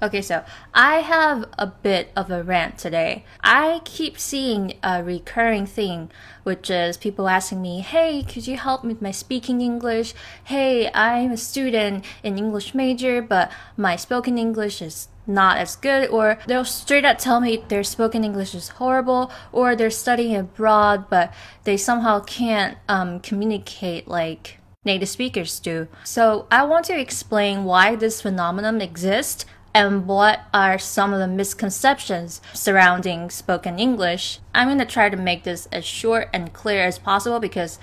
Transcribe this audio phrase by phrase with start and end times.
[0.00, 3.24] Okay, so I have a bit of a rant today.
[3.42, 6.10] I keep seeing a recurring thing,
[6.44, 10.14] which is people asking me, Hey, could you help me with my speaking English?
[10.44, 16.08] Hey, I'm a student in English major, but my spoken English is not as good,
[16.10, 21.10] or they'll straight up tell me their spoken English is horrible, or they're studying abroad,
[21.10, 21.34] but
[21.64, 25.88] they somehow can't um, communicate like native speakers do.
[26.04, 29.44] So I want to explain why this phenomenon exists
[29.78, 34.40] and what are some of the misconceptions surrounding spoken English.
[34.52, 37.78] I'm going to try to make this as short and clear as possible because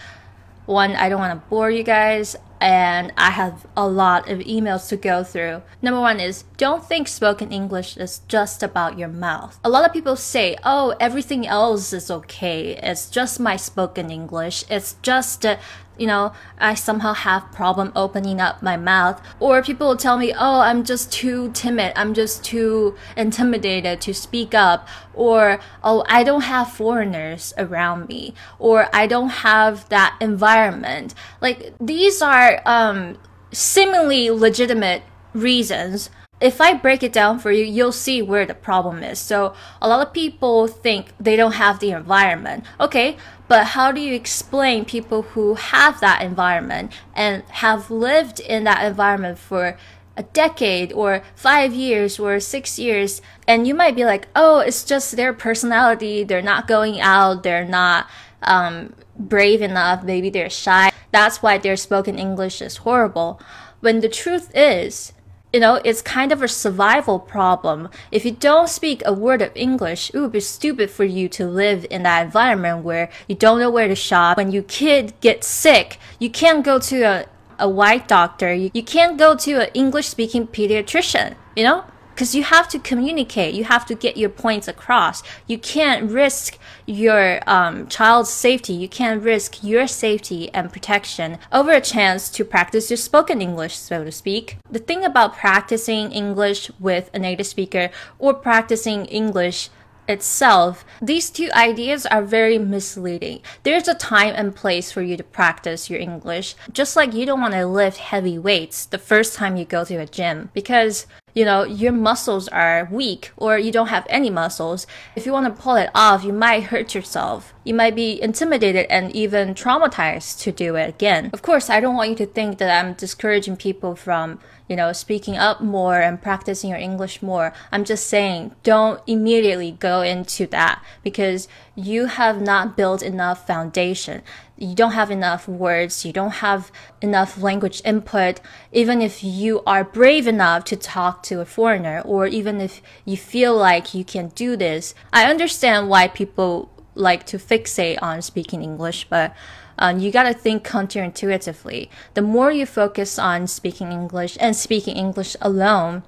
[0.65, 4.89] one, I don't want to bore you guys, and I have a lot of emails
[4.89, 5.61] to go through.
[5.81, 9.59] Number one is don't think spoken English is just about your mouth.
[9.63, 12.75] A lot of people say, oh, everything else is okay.
[12.77, 14.65] It's just my spoken English.
[14.69, 15.57] It's just uh,
[15.97, 19.21] you know, I somehow have problem opening up my mouth.
[19.39, 21.93] Or people will tell me, oh, I'm just too timid.
[21.95, 24.87] I'm just too intimidated to speak up.
[25.13, 28.33] Or, oh, I don't have foreigners around me.
[28.59, 31.13] Or I don't have that environment.
[31.41, 33.17] Like, these are, um,
[33.51, 36.09] seemingly legitimate reasons
[36.41, 39.19] if I break it down for you, you'll see where the problem is.
[39.19, 42.65] So a lot of people think they don't have the environment.
[42.79, 48.63] Okay, but how do you explain people who have that environment and have lived in
[48.65, 49.77] that environment for
[50.17, 53.21] a decade or five years or six years?
[53.47, 56.23] And you might be like, oh, it's just their personality.
[56.23, 57.43] They're not going out.
[57.43, 58.09] They're not
[58.41, 60.03] um, brave enough.
[60.03, 60.91] Maybe they're shy.
[61.11, 63.39] That's why their spoken English is horrible.
[63.79, 65.13] When the truth is,
[65.55, 67.87] you know, it's kind of a survival problem.
[68.11, 71.47] If you don't speak a word of English, it would be stupid for you to
[71.47, 74.35] live in that environment where you don't know where to shop.
[74.35, 77.25] When your kid gets sick, you can't go to a,
[77.57, 78.53] a white doctor.
[78.53, 81.85] You, you can't go to an English speaking pediatrician, you know?
[82.15, 83.53] Because you have to communicate.
[83.53, 85.21] You have to get your points across.
[85.47, 88.71] You can't risk your um, child's safety.
[88.71, 93.75] You can't risk your safety and protection over a chance to practice your spoken english
[93.75, 94.57] so to speak.
[94.71, 99.69] The thing about practicing english with a native speaker or practicing english
[100.07, 103.41] itself, these two ideas are very misleading.
[103.63, 107.41] There's a time and place for you to practice your English, just like you don't
[107.41, 111.43] want to lift heavy weights the first time you go to a gym because you
[111.43, 114.87] know, your muscles are weak or you don't have any muscles.
[115.15, 117.53] If you want to pull it off, you might hurt yourself.
[117.65, 121.29] You might be intimidated and even traumatized to do it again.
[121.33, 124.91] Of course, I don't want you to think that I'm discouraging people from you know,
[124.93, 127.53] speaking up more and practicing your English more.
[127.71, 134.21] I'm just saying don't immediately go into that because you have not built enough foundation.
[134.57, 136.05] You don't have enough words.
[136.05, 136.71] You don't have
[137.01, 138.39] enough language input.
[138.71, 143.17] Even if you are brave enough to talk to a foreigner or even if you
[143.17, 148.63] feel like you can do this, I understand why people like to fixate on speaking
[148.63, 149.35] English, but
[149.77, 151.89] um, you got to think counterintuitively.
[152.13, 156.03] The more you focus on speaking English and speaking English alone,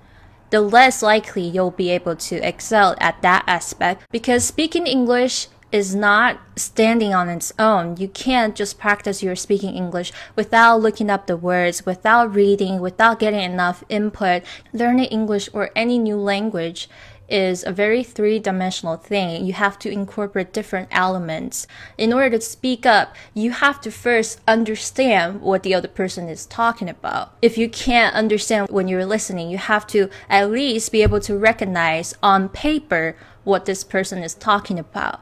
[0.49, 5.93] the less likely you'll be able to excel at that aspect because speaking English is
[5.93, 7.97] not standing on its own.
[7.97, 13.19] You can't just practice your speaking English without looking up the words, without reading, without
[13.19, 14.43] getting enough input.
[14.71, 16.87] Learning English or any new language
[17.29, 19.45] is a very three dimensional thing.
[19.45, 21.67] You have to incorporate different elements.
[21.97, 26.45] In order to speak up, you have to first understand what the other person is
[26.45, 27.33] talking about.
[27.41, 31.37] If you can't understand when you're listening, you have to at least be able to
[31.37, 35.21] recognize on paper what this person is talking about.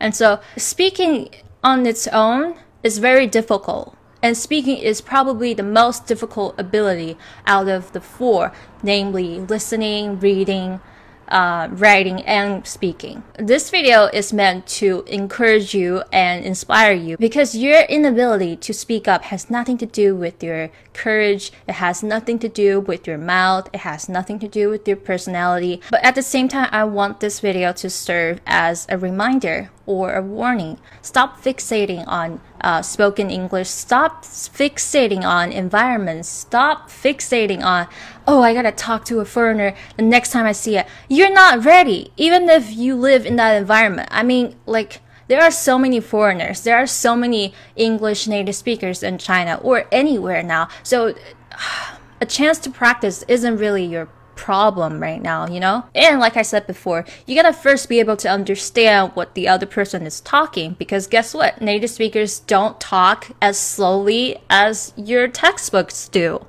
[0.00, 1.30] And so speaking
[1.62, 3.96] on its own is very difficult.
[4.22, 10.80] And speaking is probably the most difficult ability out of the four, namely listening, reading,
[11.28, 13.22] uh, writing and speaking.
[13.38, 19.08] This video is meant to encourage you and inspire you because your inability to speak
[19.08, 21.52] up has nothing to do with your courage.
[21.66, 23.68] It has nothing to do with your mouth.
[23.72, 25.80] It has nothing to do with your personality.
[25.90, 30.14] But at the same time, I want this video to serve as a reminder or
[30.14, 30.78] a warning.
[31.02, 33.68] Stop fixating on uh, spoken English.
[33.68, 36.28] Stop fixating on environments.
[36.28, 37.86] Stop fixating on,
[38.26, 40.86] oh, I gotta talk to a foreigner the next time I see it.
[41.08, 44.08] You're not ready, even if you live in that environment.
[44.10, 46.62] I mean, like, there are so many foreigners.
[46.62, 50.68] There are so many English native speakers in China or anywhere now.
[50.82, 51.14] So,
[52.20, 55.84] a chance to practice isn't really your problem right now, you know?
[55.94, 59.66] And like I said before, you gotta first be able to understand what the other
[59.66, 61.60] person is talking because guess what?
[61.60, 66.44] Native speakers don't talk as slowly as your textbooks do.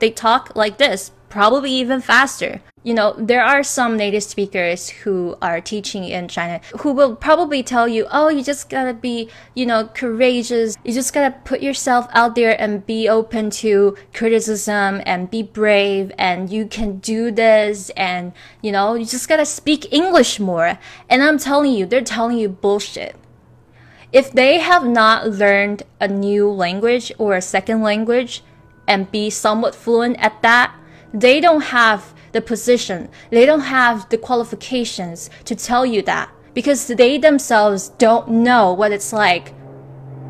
[0.00, 2.60] They talk like this probably even faster.
[2.82, 7.62] You know, there are some native speakers who are teaching in China who will probably
[7.62, 10.76] tell you, oh, you just gotta be, you know, courageous.
[10.82, 16.10] You just gotta put yourself out there and be open to criticism and be brave
[16.18, 18.32] and you can do this and,
[18.62, 20.78] you know, you just gotta speak English more.
[21.08, 23.14] And I'm telling you, they're telling you bullshit.
[24.10, 28.42] If they have not learned a new language or a second language
[28.90, 30.74] and be somewhat fluent at that,
[31.14, 36.88] they don't have the position, they don't have the qualifications to tell you that because
[36.88, 39.54] they themselves don't know what it's like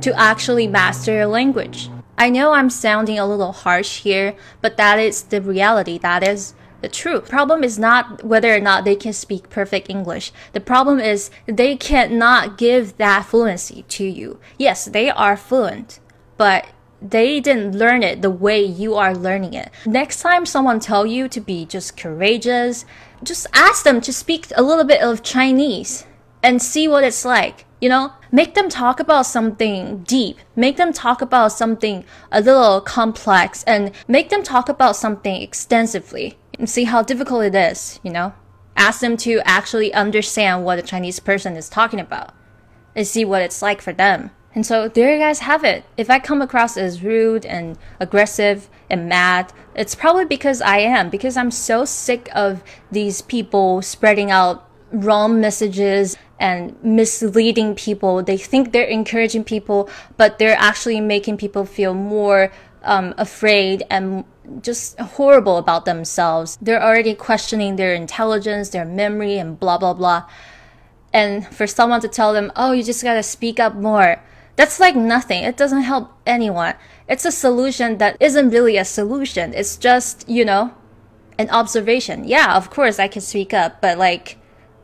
[0.03, 1.89] to actually master a language.
[2.19, 5.97] I know I'm sounding a little harsh here, but that is the reality.
[5.97, 7.31] That is the truth.
[7.31, 10.33] Problem is not whether or not they can speak perfect English.
[10.53, 14.39] The problem is they cannot give that fluency to you.
[14.59, 15.99] Yes, they are fluent,
[16.37, 16.67] but
[17.03, 19.71] they didn't learn it the way you are learning it.
[19.87, 22.85] Next time someone tell you to be just courageous,
[23.23, 26.07] just ask them to speak a little bit of Chinese
[26.43, 27.67] and see what it's like.
[27.81, 32.83] You know, make them talk about something deep, make them talk about something a little
[32.83, 38.13] complex, and make them talk about something extensively and see how difficult it is, you
[38.13, 38.35] know?
[38.77, 42.35] Ask them to actually understand what a Chinese person is talking about
[42.95, 44.31] and see what it's like for them.
[44.55, 45.85] And so there you guys have it.
[45.97, 51.09] If I come across as rude and aggressive and mad, it's probably because I am,
[51.09, 58.25] because I'm so sick of these people spreading out wrong messages and misleading people.
[58.25, 62.51] They think they're encouraging people, but they're actually making people feel more
[62.83, 64.25] um, afraid and
[64.63, 66.59] just horrible about themselves.
[66.61, 70.29] They're already questioning their intelligence, their memory, and blah, blah, blah.
[71.13, 74.21] And for someone to tell them, oh, you just gotta speak up more
[74.57, 75.45] that's like nothing.
[75.45, 76.75] It doesn't help anyone.
[77.09, 79.55] It's a solution that isn't really a solution.
[79.55, 80.75] It's just, you know,
[81.39, 82.25] an observation.
[82.25, 84.37] Yeah, of course I can speak up, but like,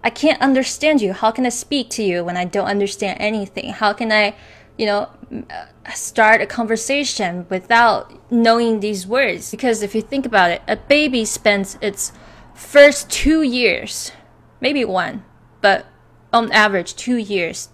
[0.02, 1.12] I can't understand you.
[1.12, 3.70] How can I speak to you when I don't understand anything?
[3.70, 4.34] How can I,
[4.78, 5.10] you know,
[5.50, 9.50] uh, start a conversation without knowing these words?
[9.50, 12.12] Because if you think about it, a baby spends its
[12.54, 14.12] first two years,
[14.60, 15.24] maybe one,
[15.60, 15.86] but
[16.32, 17.68] on average, two years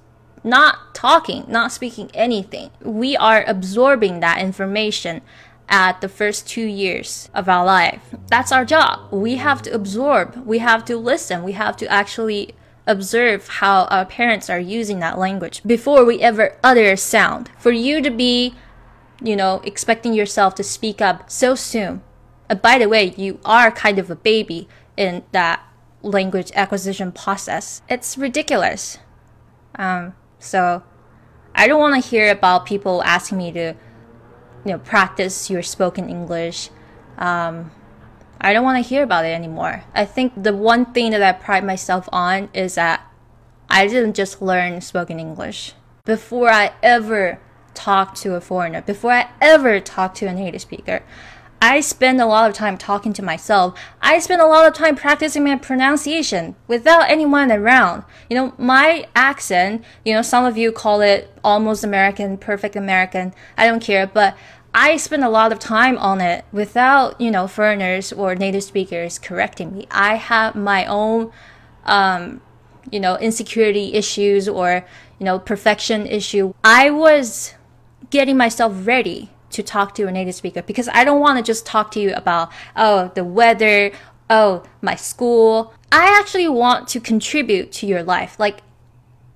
[0.44, 2.70] not talking, not speaking anything.
[2.80, 5.22] We are absorbing that information
[5.68, 8.14] at the first two years of our life.
[8.28, 9.12] That's our job.
[9.12, 12.54] We have to absorb, we have to listen, we have to actually
[12.86, 17.50] observe how our parents are using that language before we ever utter a sound.
[17.58, 18.54] For you to be,
[19.22, 22.02] you know, expecting yourself to speak up so soon.
[22.50, 25.62] Uh, by the way, you are kind of a baby in that
[26.02, 27.82] language acquisition process.
[27.88, 28.98] It's ridiculous.
[29.76, 30.82] Um, so
[31.54, 33.74] I don't want to hear about people asking me to,
[34.64, 36.70] you know, practice your spoken English.
[37.16, 37.70] Um,
[38.40, 39.84] I don't want to hear about it anymore.
[39.94, 43.06] I think the one thing that I pride myself on is that
[43.70, 45.74] I didn't just learn spoken English.
[46.04, 47.38] Before I ever
[47.74, 51.04] talked to a foreigner, before I ever talked to a native speaker,
[51.62, 53.78] I spend a lot of time talking to myself.
[54.00, 58.02] I spend a lot of time practicing my pronunciation without anyone around.
[58.28, 63.32] You know, my accent, you know, some of you call it almost American, perfect American.
[63.56, 64.36] I don't care, but
[64.74, 69.20] I spend a lot of time on it without, you know, foreigners or native speakers
[69.20, 69.86] correcting me.
[69.88, 71.30] I have my own,
[71.84, 72.40] um,
[72.90, 74.84] you know, insecurity issues or,
[75.20, 76.54] you know, perfection issue.
[76.64, 77.54] I was
[78.10, 81.66] getting myself ready to talk to a native speaker because I don't want to just
[81.66, 83.92] talk to you about, oh, the weather,
[84.28, 85.74] oh, my school.
[85.90, 88.38] I actually want to contribute to your life.
[88.38, 88.60] Like,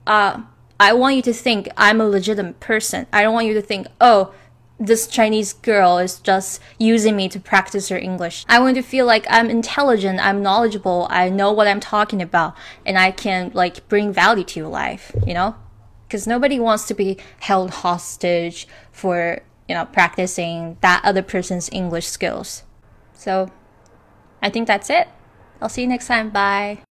[0.06, 0.42] uh,
[0.78, 3.06] I want you to think I'm a legitimate person.
[3.12, 4.34] I don't want you to think, oh,
[4.78, 8.44] this Chinese girl is just using me to practice her English.
[8.48, 12.54] I want to feel like I'm intelligent, I'm knowledgeable, I know what I'm talking about,
[12.84, 15.56] and I can like bring value to your life, you know?
[16.06, 22.06] Because nobody wants to be held hostage for you know, practicing that other person's English
[22.06, 22.62] skills.
[23.12, 23.50] So
[24.42, 25.08] I think that's it.
[25.60, 26.30] I'll see you next time.
[26.30, 26.85] Bye.